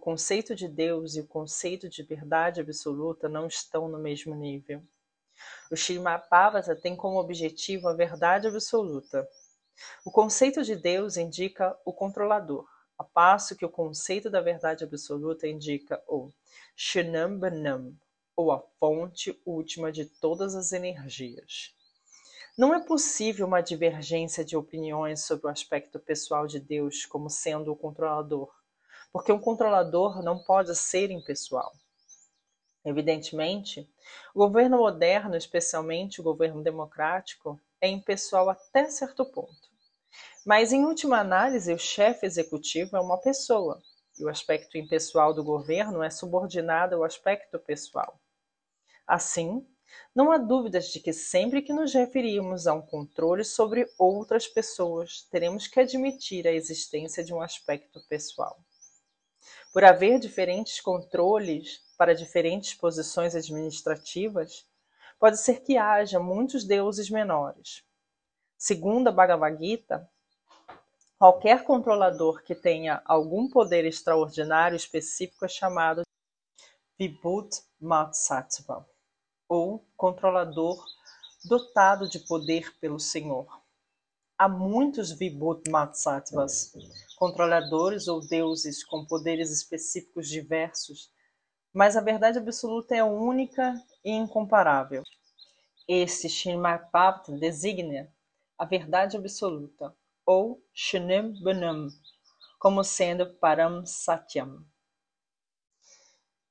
[0.00, 4.82] conceito de Deus e o conceito de verdade absoluta não estão no mesmo nível.
[5.70, 6.22] O Srimad
[6.82, 9.28] tem como objetivo a verdade absoluta.
[10.04, 12.66] O conceito de Deus indica o controlador,
[12.98, 16.30] a passo que o conceito da verdade absoluta indica o
[16.76, 17.94] Shanambanam,
[18.36, 21.74] ou a fonte última de todas as energias.
[22.58, 27.72] Não é possível uma divergência de opiniões sobre o aspecto pessoal de Deus como sendo
[27.72, 28.50] o controlador,
[29.12, 31.72] porque um controlador não pode ser impessoal.
[32.84, 33.88] Evidentemente,
[34.34, 39.68] o governo moderno, especialmente o governo democrático, é impessoal até certo ponto.
[40.46, 43.82] Mas, em última análise, o chefe executivo é uma pessoa,
[44.18, 48.18] e o aspecto impessoal do governo é subordinado ao aspecto pessoal.
[49.06, 49.66] Assim,
[50.14, 55.26] não há dúvidas de que sempre que nos referirmos a um controle sobre outras pessoas,
[55.30, 58.58] teremos que admitir a existência de um aspecto pessoal.
[59.72, 64.66] Por haver diferentes controles para diferentes posições administrativas,
[65.18, 67.84] pode ser que haja muitos deuses menores.
[68.58, 70.10] Segundo a Bhagavad Gita,
[71.16, 76.02] qualquer controlador que tenha algum poder extraordinário específico é chamado
[76.98, 78.88] Vibhut Matsattva
[79.48, 80.84] ou controlador
[81.44, 83.59] dotado de poder pelo Senhor.
[84.40, 86.72] Há muitos Vibhuti-Mattattvas,
[87.18, 91.12] controladores ou deuses com poderes específicos diversos,
[91.74, 95.02] mas a verdade absoluta é única e incomparável.
[95.86, 96.88] Este Srimad
[97.38, 98.10] designa
[98.56, 101.88] a verdade absoluta, ou Shnim Banam,
[102.58, 104.64] como sendo Param Satyam.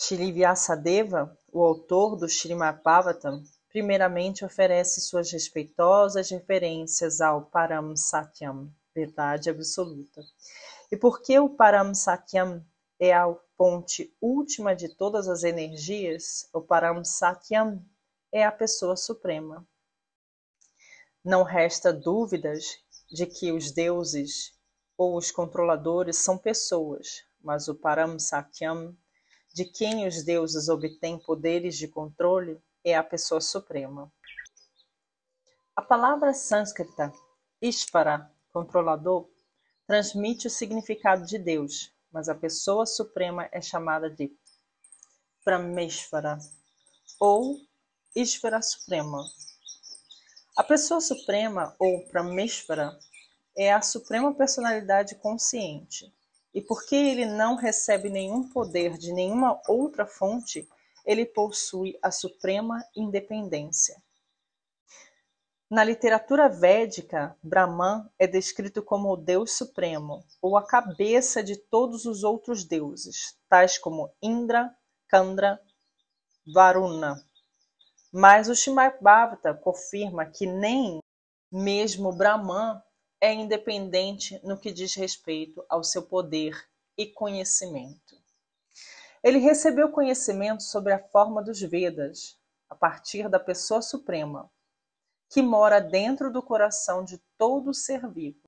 [0.00, 9.48] Shri Vyasadeva, o autor do Srimad-Bhagavatam, primeiramente oferece suas respeitosas referências ao Param Satyam, verdade
[9.48, 10.22] absoluta.
[10.90, 12.62] E porque o Param Satyam
[13.00, 17.82] é a ponte última de todas as energias, o Param Satyam
[18.30, 19.66] é a pessoa suprema.
[21.24, 22.64] Não resta dúvidas
[23.10, 24.52] de que os deuses
[24.98, 28.94] ou os controladores são pessoas, mas o Param Satyam
[29.54, 34.12] de quem os deuses obtêm poderes de controle é a pessoa suprema.
[35.74, 37.12] A palavra sânscrita
[37.60, 39.28] Ishvara, controlador,
[39.86, 44.30] transmite o significado de Deus, mas a pessoa suprema é chamada de
[45.44, 46.38] Prameshvara
[47.20, 47.56] ou
[48.14, 49.24] Ishvara Suprema.
[50.56, 52.98] A pessoa suprema ou Prameshvara
[53.56, 56.12] é a suprema personalidade consciente
[56.54, 60.68] e porque ele não recebe nenhum poder de nenhuma outra fonte,
[61.04, 64.02] ele possui a suprema independência.
[65.70, 72.04] Na literatura védica, Brahman é descrito como o Deus Supremo, ou a cabeça de todos
[72.04, 74.70] os outros deuses, tais como Indra,
[75.08, 75.58] Kandra,
[76.46, 77.26] Varuna.
[78.12, 81.00] Mas o Srimad Bhavata confirma que nem
[81.50, 82.82] mesmo Brahman
[83.18, 86.68] é independente no que diz respeito ao seu poder
[86.98, 88.21] e conhecimento.
[89.22, 92.36] Ele recebeu conhecimento sobre a forma dos Vedas,
[92.68, 94.50] a partir da pessoa suprema,
[95.30, 98.42] que mora dentro do coração de todo ser vivo.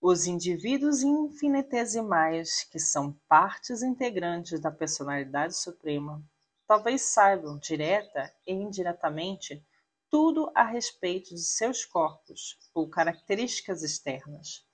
[0.00, 6.22] Os indivíduos infinitesimais, que são partes integrantes da personalidade suprema,
[6.66, 9.64] talvez saibam, direta e indiretamente,
[10.10, 14.66] tudo a respeito de seus corpos ou características externas,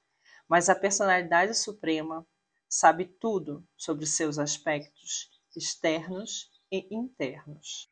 [0.48, 2.26] mas a personalidade suprema
[2.72, 7.86] sabe tudo sobre seus aspectos externos e internos.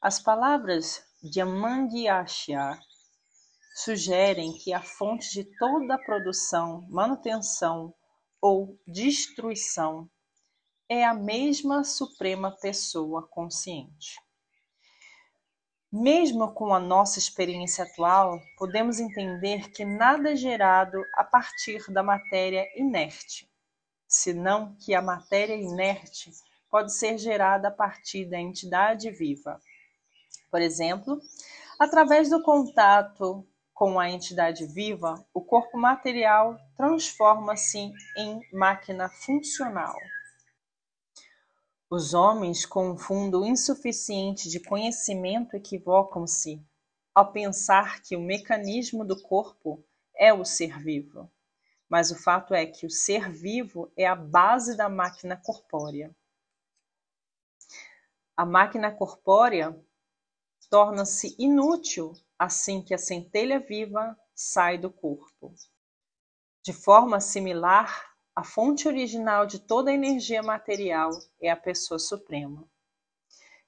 [0.00, 2.76] As palavras de Amangyashya
[3.76, 7.94] sugerem que a fonte de toda a produção, manutenção
[8.40, 10.10] ou destruição
[10.88, 14.20] é a mesma suprema pessoa consciente.
[15.92, 22.02] Mesmo com a nossa experiência atual, podemos entender que nada é gerado a partir da
[22.02, 23.48] matéria inerte,
[24.14, 26.30] senão que a matéria inerte
[26.70, 29.60] pode ser gerada a partir da entidade viva.
[30.50, 31.20] Por exemplo,
[31.78, 39.96] através do contato com a entidade viva, o corpo material transforma-se em máquina funcional.
[41.90, 46.64] Os homens com um fundo insuficiente de conhecimento equivocam-se
[47.12, 49.84] ao pensar que o mecanismo do corpo
[50.16, 51.30] é o ser vivo.
[51.94, 56.12] Mas o fato é que o ser vivo é a base da máquina corpórea.
[58.36, 59.80] A máquina corpórea
[60.68, 65.54] torna-se inútil assim que a centelha viva sai do corpo.
[66.64, 71.10] De forma similar, A fonte original de toda a energia material
[71.40, 72.68] é a Pessoa Suprema.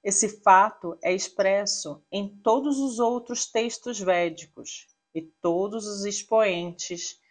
[0.03, 4.85] Esse fato é expresso em todos os outros textos védicos
[5.15, 7.21] e todos os expoentes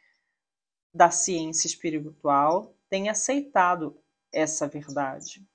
[0.96, 4.02] da ciência espiritual têm aceitado
[4.32, 5.46] essa verdade.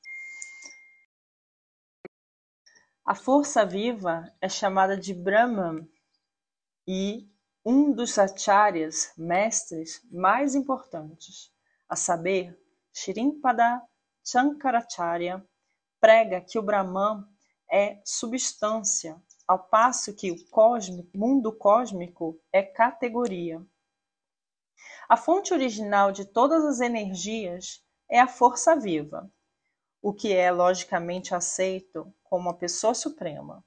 [3.04, 5.90] A força viva é chamada de Brahman
[6.88, 7.28] e
[7.66, 11.52] um dos acharyas, mestres mais importantes,
[11.90, 12.56] a saber,
[12.94, 13.82] Shrimpada
[14.24, 15.44] Shankaracharya,
[16.00, 17.28] prega que o Brahman
[17.72, 23.66] é substância, ao passo que o cósmico, mundo cósmico é categoria.
[25.08, 29.32] A fonte original de todas as energias é a força viva,
[30.02, 33.64] o que é logicamente aceito como a pessoa suprema.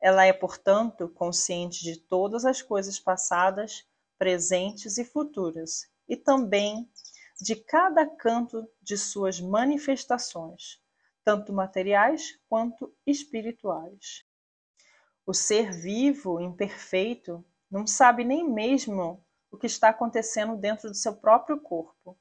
[0.00, 3.86] Ela é, portanto, consciente de todas as coisas passadas,
[4.18, 6.90] presentes e futuras, e também
[7.40, 10.80] de cada canto de suas manifestações,
[11.24, 14.24] tanto materiais quanto espirituais.
[15.26, 21.14] O ser vivo, imperfeito, não sabe nem mesmo o que está acontecendo dentro do seu
[21.14, 22.18] próprio corpo.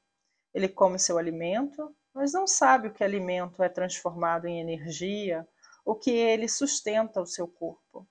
[0.54, 5.48] Ele come seu alimento, mas não sabe o que alimento é transformado em energia
[5.84, 8.08] o que ele sustenta o seu corpo.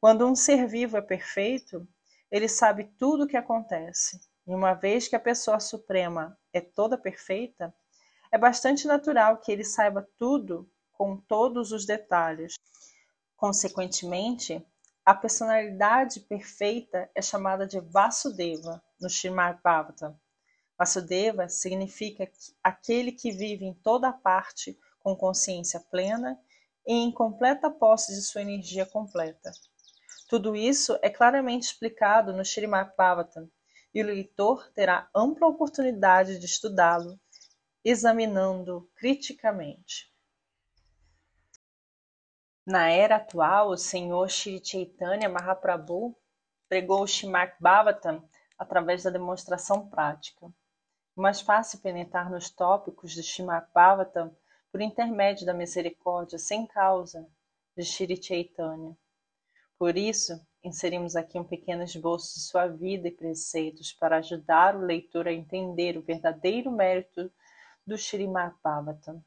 [0.00, 1.86] Quando um ser vivo é perfeito,
[2.30, 4.20] ele sabe tudo o que acontece.
[4.46, 7.74] E uma vez que a pessoa suprema é toda perfeita,
[8.30, 12.54] é bastante natural que ele saiba tudo com todos os detalhes.
[13.36, 14.64] Consequentemente,
[15.04, 20.16] a personalidade perfeita é chamada de Vasudeva no Srimad Bhagavatam.
[20.78, 22.30] Vasudeva significa
[22.62, 26.38] aquele que vive em toda parte com consciência plena
[26.86, 29.50] e em completa posse de sua energia completa.
[30.28, 33.50] Tudo isso é claramente explicado no Srimad Bhagavatam
[33.92, 37.18] e o leitor terá ampla oportunidade de estudá-lo,
[37.84, 40.11] examinando criticamente.
[42.64, 46.16] Na era atual, o Senhor Shri Chaitanya Mahaprabhu
[46.68, 48.22] pregou o Srimad Bhagavatam
[48.56, 50.46] através da demonstração prática.
[50.46, 54.36] É mais fácil penetrar nos tópicos do Srimad Bhagavatam
[54.70, 57.28] por intermédio da misericórdia sem causa
[57.76, 58.96] de Shri Chaitanya.
[59.76, 64.86] Por isso, inserimos aqui um pequeno esboço de sua vida e preceitos para ajudar o
[64.86, 67.28] leitor a entender o verdadeiro mérito
[67.84, 69.20] do Srimad Bhagavatam.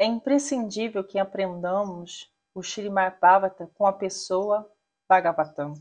[0.00, 4.68] É imprescindível que aprendamos o Srimad Bhagavatam com a pessoa
[5.08, 5.74] Bhagavatam.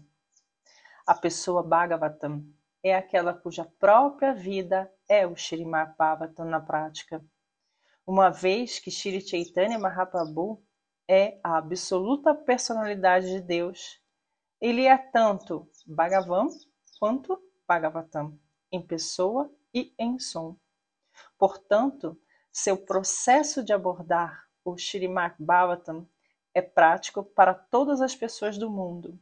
[1.07, 2.45] A pessoa Bhagavatam
[2.83, 7.23] é aquela cuja própria vida é o Srimad Bhagavatam na prática
[8.09, 10.59] uma vez que Shri Chaitanya Mahaprabhu
[11.07, 14.01] é a absoluta personalidade de Deus.
[14.59, 16.47] Ele é tanto Bhagavan
[16.99, 18.35] quanto Bhagavatam,
[18.71, 20.57] em pessoa e em som.
[21.37, 22.19] Portanto,
[22.51, 26.07] seu processo de abordar o Srimad Bhagavatam
[26.53, 29.19] é prático para todas as pessoas do mundo.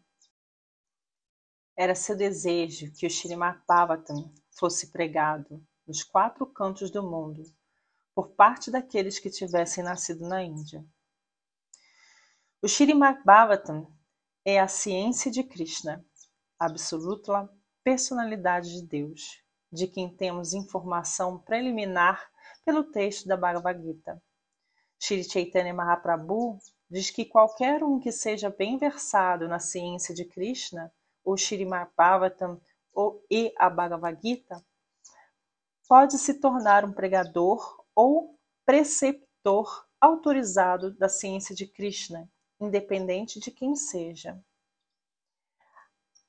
[1.76, 7.44] Era seu desejo que o Srimad Bhagavatam fosse pregado nos quatro cantos do mundo
[8.16, 10.84] por parte daqueles que tivessem nascido na Índia.
[12.62, 13.96] O Srimad Bhagavatam
[14.44, 16.04] é a ciência de Krishna,
[16.58, 17.48] absoluta
[17.84, 22.30] personalidade de Deus, de quem temos informação preliminar
[22.66, 24.22] pelo texto da Bhagavad Gita.
[25.00, 26.58] Shri Chaitanya Mahaprabhu
[26.90, 30.92] diz que qualquer um que seja bem versado na ciência de Krishna,
[31.24, 32.60] o Srimad Bhagavatam
[32.94, 34.64] ou e a Bhagavad Gita,
[35.88, 43.76] pode se tornar um pregador ou preceptor autorizado da ciência de Krishna, independente de quem
[43.76, 44.42] seja.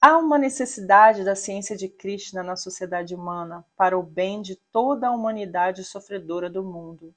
[0.00, 5.08] Há uma necessidade da ciência de Krishna na sociedade humana para o bem de toda
[5.08, 7.14] a humanidade sofredora do mundo.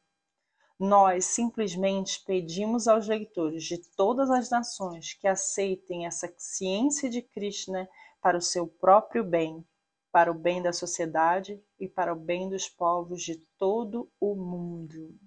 [0.79, 7.87] Nós simplesmente pedimos aos leitores de todas as nações que aceitem essa ciência de Krishna
[8.19, 9.63] para o seu próprio bem
[10.11, 15.17] para o bem da sociedade e para o bem dos povos de todo o mundo.